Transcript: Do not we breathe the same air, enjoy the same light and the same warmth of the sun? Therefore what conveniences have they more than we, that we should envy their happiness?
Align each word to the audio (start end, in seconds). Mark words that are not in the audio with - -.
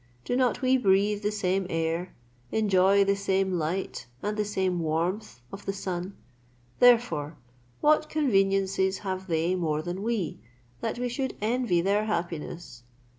Do 0.25 0.35
not 0.35 0.63
we 0.63 0.77
breathe 0.79 1.21
the 1.21 1.31
same 1.31 1.67
air, 1.69 2.15
enjoy 2.51 3.03
the 3.03 3.15
same 3.15 3.51
light 3.59 4.07
and 4.23 4.35
the 4.35 4.43
same 4.43 4.79
warmth 4.79 5.41
of 5.51 5.67
the 5.67 5.73
sun? 5.73 6.17
Therefore 6.79 7.37
what 7.81 8.09
conveniences 8.09 8.97
have 9.05 9.27
they 9.27 9.53
more 9.53 9.83
than 9.83 10.01
we, 10.01 10.39
that 10.79 10.97
we 10.97 11.07
should 11.07 11.35
envy 11.39 11.81
their 11.81 12.05
happiness? 12.05 12.81